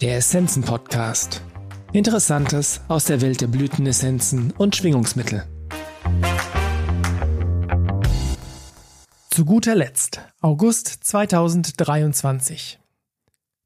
[0.00, 1.42] Der Essenzen Podcast.
[1.92, 5.42] Interessantes aus der Welt der Blütenessenzen und Schwingungsmittel.
[9.28, 12.78] Zu guter Letzt, August 2023.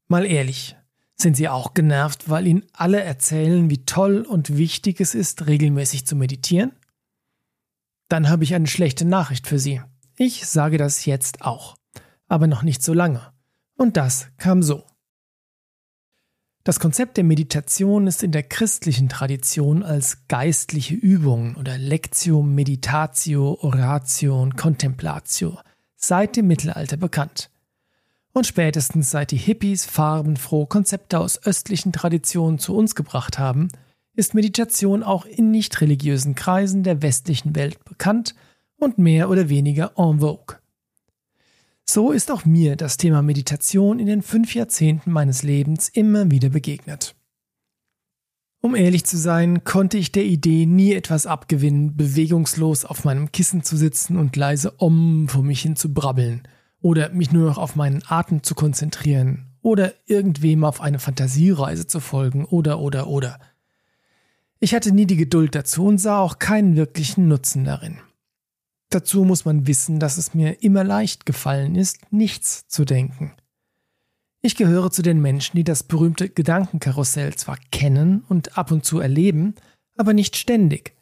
[0.07, 0.75] Mal ehrlich,
[1.15, 6.07] sind Sie auch genervt, weil Ihnen alle erzählen, wie toll und wichtig es ist, regelmäßig
[6.07, 6.71] zu meditieren?
[8.09, 9.81] Dann habe ich eine schlechte Nachricht für Sie.
[10.17, 11.77] Ich sage das jetzt auch,
[12.27, 13.21] aber noch nicht so lange.
[13.77, 14.83] Und das kam so.
[16.65, 23.57] Das Konzept der Meditation ist in der christlichen Tradition als geistliche Übung oder Lectio Meditatio
[23.61, 25.57] Oratio und Contemplatio
[25.97, 27.49] seit dem Mittelalter bekannt.
[28.31, 33.67] Und spätestens seit die Hippies farbenfroh Konzepte aus östlichen Traditionen zu uns gebracht haben,
[34.15, 38.35] ist Meditation auch in nicht religiösen Kreisen der westlichen Welt bekannt
[38.77, 40.62] und mehr oder weniger en vogue.
[41.85, 46.49] So ist auch mir das Thema Meditation in den fünf Jahrzehnten meines Lebens immer wieder
[46.49, 47.15] begegnet.
[48.61, 53.61] Um ehrlich zu sein, konnte ich der Idee nie etwas abgewinnen, bewegungslos auf meinem Kissen
[53.61, 56.47] zu sitzen und leise Om vor mich hin zu brabbeln
[56.81, 61.99] oder mich nur noch auf meinen Atem zu konzentrieren oder irgendwem auf eine Fantasiereise zu
[61.99, 63.39] folgen oder oder oder.
[64.61, 67.99] Ich hatte nie die Geduld dazu und sah auch keinen wirklichen Nutzen darin.
[68.93, 73.33] Dazu muss man wissen, dass es mir immer leicht gefallen ist, nichts zu denken.
[74.43, 78.99] Ich gehöre zu den Menschen, die das berühmte Gedankenkarussell zwar kennen und ab und zu
[78.99, 79.55] erleben,
[79.97, 80.93] aber nicht ständig.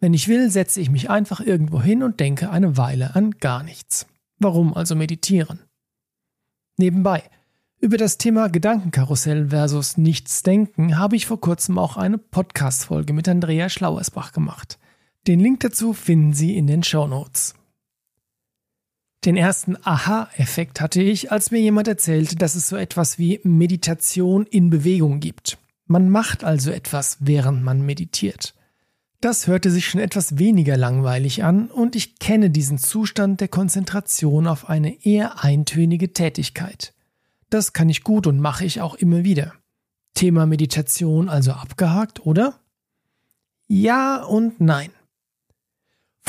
[0.00, 3.62] Wenn ich will, setze ich mich einfach irgendwo hin und denke eine Weile an gar
[3.62, 4.06] nichts.
[4.40, 5.60] Warum also meditieren?
[6.76, 7.22] Nebenbei,
[7.78, 13.68] über das Thema Gedankenkarussell versus Nichtsdenken habe ich vor kurzem auch eine Podcast-Folge mit Andrea
[13.68, 14.80] Schlauersbach gemacht.
[15.26, 17.54] Den Link dazu finden Sie in den Show Notes.
[19.24, 24.46] Den ersten Aha-Effekt hatte ich, als mir jemand erzählte, dass es so etwas wie Meditation
[24.46, 25.58] in Bewegung gibt.
[25.86, 28.54] Man macht also etwas, während man meditiert.
[29.20, 34.46] Das hörte sich schon etwas weniger langweilig an und ich kenne diesen Zustand der Konzentration
[34.46, 36.94] auf eine eher eintönige Tätigkeit.
[37.50, 39.52] Das kann ich gut und mache ich auch immer wieder.
[40.14, 42.58] Thema Meditation also abgehakt, oder?
[43.66, 44.90] Ja und nein.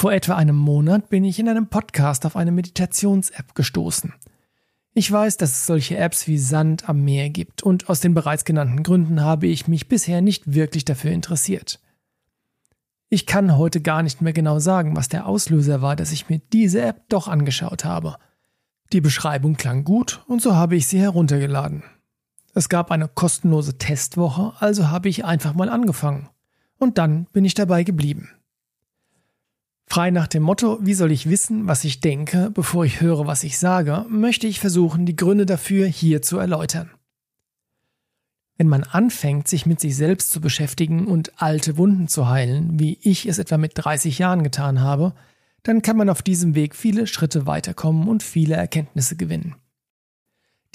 [0.01, 4.11] Vor etwa einem Monat bin ich in einem Podcast auf eine Meditations-App gestoßen.
[4.95, 8.43] Ich weiß, dass es solche Apps wie Sand am Meer gibt und aus den bereits
[8.43, 11.79] genannten Gründen habe ich mich bisher nicht wirklich dafür interessiert.
[13.09, 16.41] Ich kann heute gar nicht mehr genau sagen, was der Auslöser war, dass ich mir
[16.51, 18.17] diese App doch angeschaut habe.
[18.93, 21.83] Die Beschreibung klang gut und so habe ich sie heruntergeladen.
[22.55, 26.27] Es gab eine kostenlose Testwoche, also habe ich einfach mal angefangen.
[26.79, 28.31] Und dann bin ich dabei geblieben.
[29.87, 33.43] Frei nach dem Motto, wie soll ich wissen, was ich denke, bevor ich höre, was
[33.43, 36.91] ich sage, möchte ich versuchen, die Gründe dafür hier zu erläutern.
[38.57, 42.99] Wenn man anfängt, sich mit sich selbst zu beschäftigen und alte Wunden zu heilen, wie
[43.01, 45.13] ich es etwa mit 30 Jahren getan habe,
[45.63, 49.55] dann kann man auf diesem Weg viele Schritte weiterkommen und viele Erkenntnisse gewinnen.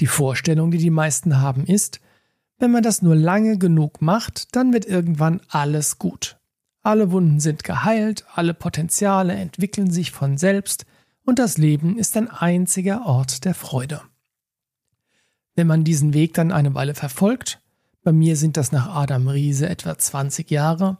[0.00, 2.00] Die Vorstellung, die die meisten haben, ist,
[2.58, 6.38] wenn man das nur lange genug macht, dann wird irgendwann alles gut.
[6.86, 10.86] Alle Wunden sind geheilt, alle Potenziale entwickeln sich von selbst
[11.24, 14.02] und das Leben ist ein einziger Ort der Freude.
[15.56, 17.60] Wenn man diesen Weg dann eine Weile verfolgt,
[18.04, 20.98] bei mir sind das nach Adam Riese etwa 20 Jahre,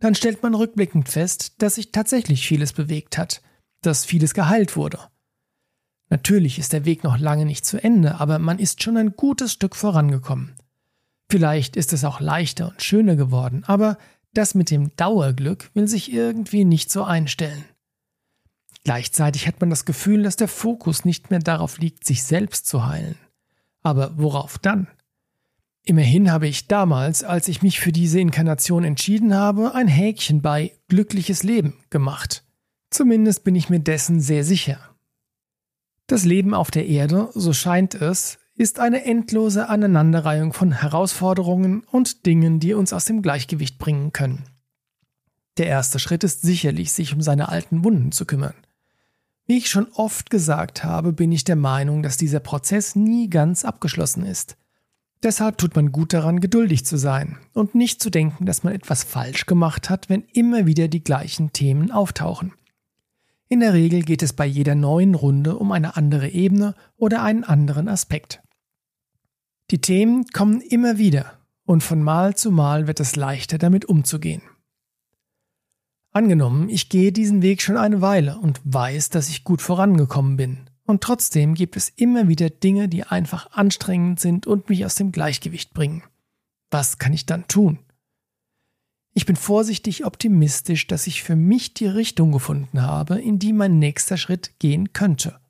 [0.00, 3.42] dann stellt man rückblickend fest, dass sich tatsächlich vieles bewegt hat,
[3.80, 4.98] dass vieles geheilt wurde.
[6.10, 9.52] Natürlich ist der Weg noch lange nicht zu Ende, aber man ist schon ein gutes
[9.52, 10.56] Stück vorangekommen.
[11.30, 13.98] Vielleicht ist es auch leichter und schöner geworden, aber
[14.32, 17.64] das mit dem Dauerglück will sich irgendwie nicht so einstellen.
[18.84, 22.86] Gleichzeitig hat man das Gefühl, dass der Fokus nicht mehr darauf liegt, sich selbst zu
[22.86, 23.16] heilen.
[23.82, 24.88] Aber worauf dann?
[25.84, 30.72] Immerhin habe ich damals, als ich mich für diese Inkarnation entschieden habe, ein Häkchen bei
[30.88, 32.44] glückliches Leben gemacht.
[32.90, 34.78] Zumindest bin ich mir dessen sehr sicher.
[36.06, 42.26] Das Leben auf der Erde, so scheint es, ist eine endlose Aneinanderreihung von Herausforderungen und
[42.26, 44.44] Dingen, die uns aus dem Gleichgewicht bringen können.
[45.58, 48.54] Der erste Schritt ist sicherlich, sich um seine alten Wunden zu kümmern.
[49.46, 53.64] Wie ich schon oft gesagt habe, bin ich der Meinung, dass dieser Prozess nie ganz
[53.64, 54.56] abgeschlossen ist.
[55.22, 59.04] Deshalb tut man gut daran, geduldig zu sein und nicht zu denken, dass man etwas
[59.04, 62.52] falsch gemacht hat, wenn immer wieder die gleichen Themen auftauchen.
[63.48, 67.44] In der Regel geht es bei jeder neuen Runde um eine andere Ebene oder einen
[67.44, 68.42] anderen Aspekt.
[69.72, 74.42] Die Themen kommen immer wieder und von Mal zu Mal wird es leichter damit umzugehen.
[76.10, 80.68] Angenommen, ich gehe diesen Weg schon eine Weile und weiß, dass ich gut vorangekommen bin.
[80.84, 85.10] Und trotzdem gibt es immer wieder Dinge, die einfach anstrengend sind und mich aus dem
[85.10, 86.02] Gleichgewicht bringen.
[86.70, 87.78] Was kann ich dann tun?
[89.14, 93.78] Ich bin vorsichtig optimistisch, dass ich für mich die Richtung gefunden habe, in die mein
[93.78, 95.40] nächster Schritt gehen könnte.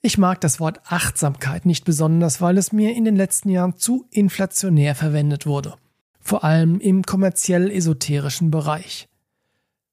[0.00, 4.06] Ich mag das Wort Achtsamkeit nicht besonders, weil es mir in den letzten Jahren zu
[4.10, 5.74] inflationär verwendet wurde,
[6.20, 9.08] vor allem im kommerziell esoterischen Bereich.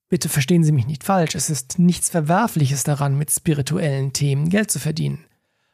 [0.07, 4.69] Bitte verstehen Sie mich nicht falsch, es ist nichts Verwerfliches daran, mit spirituellen Themen Geld
[4.69, 5.25] zu verdienen.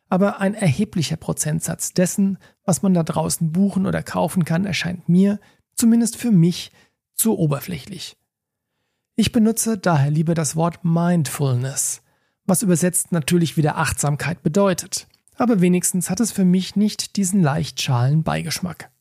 [0.07, 5.39] Aber ein erheblicher Prozentsatz dessen, was man da draußen buchen oder kaufen kann, erscheint mir,
[5.75, 6.71] zumindest für mich,
[7.13, 8.17] zu oberflächlich.
[9.15, 12.01] Ich benutze daher lieber das Wort Mindfulness,
[12.51, 15.07] was übersetzt natürlich wieder Achtsamkeit bedeutet,
[15.37, 18.91] aber wenigstens hat es für mich nicht diesen leicht schalen Beigeschmack.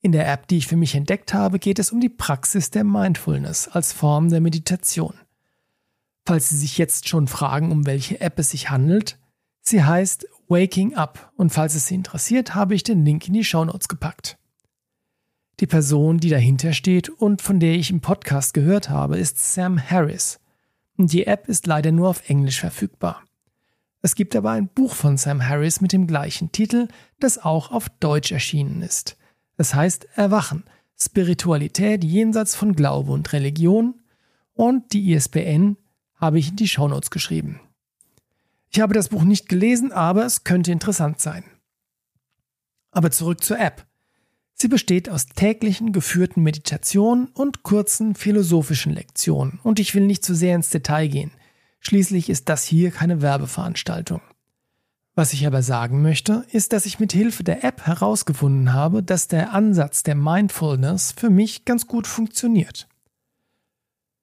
[0.00, 2.84] In der App, die ich für mich entdeckt habe, geht es um die Praxis der
[2.84, 5.14] Mindfulness als Form der Meditation.
[6.24, 9.18] Falls Sie sich jetzt schon fragen, um welche App es sich handelt,
[9.60, 13.42] sie heißt Waking Up und falls es Sie interessiert, habe ich den Link in die
[13.42, 14.38] Shownotes gepackt.
[15.58, 19.82] Die Person, die dahinter steht und von der ich im Podcast gehört habe, ist Sam
[19.82, 20.38] Harris.
[20.96, 23.22] Die App ist leider nur auf Englisch verfügbar.
[24.02, 26.88] Es gibt aber ein Buch von Sam Harris mit dem gleichen Titel,
[27.20, 29.16] das auch auf Deutsch erschienen ist.
[29.56, 30.64] Es heißt Erwachen,
[31.00, 34.00] Spiritualität jenseits von Glaube und Religion
[34.54, 35.76] und die ISBN
[36.16, 37.60] habe ich in die Shownotes geschrieben.
[38.70, 41.44] Ich habe das Buch nicht gelesen, aber es könnte interessant sein.
[42.90, 43.86] Aber zurück zur App.
[44.62, 50.36] Sie besteht aus täglichen geführten Meditationen und kurzen philosophischen Lektionen und ich will nicht zu
[50.36, 51.32] sehr ins Detail gehen.
[51.80, 54.20] Schließlich ist das hier keine Werbeveranstaltung.
[55.16, 59.26] Was ich aber sagen möchte, ist, dass ich mit Hilfe der App herausgefunden habe, dass
[59.26, 62.86] der Ansatz der Mindfulness für mich ganz gut funktioniert.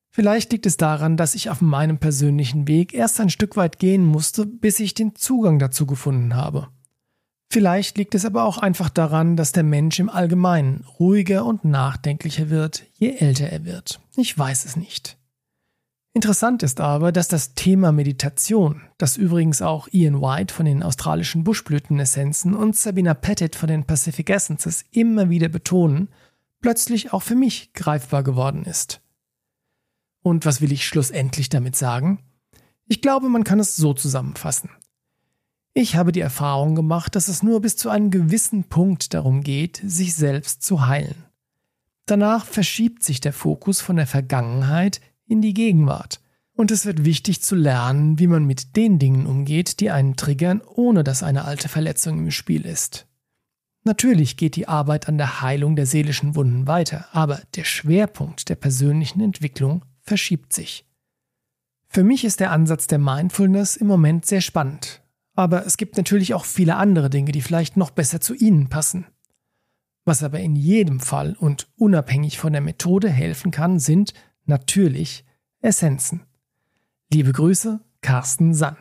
[0.09, 4.05] Vielleicht liegt es daran, dass ich auf meinem persönlichen Weg erst ein Stück weit gehen
[4.05, 6.69] musste, bis ich den Zugang dazu gefunden habe.
[7.51, 12.49] Vielleicht liegt es aber auch einfach daran, dass der Mensch im Allgemeinen ruhiger und nachdenklicher
[12.51, 13.99] wird, je älter er wird.
[14.15, 15.17] Ich weiß es nicht.
[16.13, 21.43] Interessant ist aber, dass das Thema Meditation, das übrigens auch Ian White von den australischen
[21.43, 26.09] Buschblütenessenzen und Sabina Pettit von den Pacific Essences immer wieder betonen,
[26.61, 29.01] plötzlich auch für mich greifbar geworden ist.
[30.21, 32.19] Und was will ich schlussendlich damit sagen?
[32.85, 34.69] Ich glaube, man kann es so zusammenfassen.
[35.73, 39.81] Ich habe die Erfahrung gemacht, dass es nur bis zu einem gewissen Punkt darum geht,
[39.85, 41.25] sich selbst zu heilen.
[42.05, 46.21] Danach verschiebt sich der Fokus von der Vergangenheit in die Gegenwart.
[46.53, 50.61] Und es wird wichtig zu lernen, wie man mit den Dingen umgeht, die einen triggern,
[50.65, 53.05] ohne dass eine alte Verletzung im Spiel ist.
[53.83, 58.55] Natürlich geht die Arbeit an der Heilung der seelischen Wunden weiter, aber der Schwerpunkt der
[58.55, 60.85] persönlichen Entwicklung verschiebt sich.
[61.87, 65.01] Für mich ist der Ansatz der Mindfulness im Moment sehr spannend,
[65.39, 69.07] aber es gibt natürlich auch viele andere Dinge, die vielleicht noch besser zu Ihnen passen.
[70.03, 74.13] Was aber in jedem Fall und unabhängig von der Methode helfen kann, sind
[74.45, 75.23] natürlich
[75.61, 76.23] Essenzen.
[77.11, 78.75] Liebe Grüße, Carsten Sann.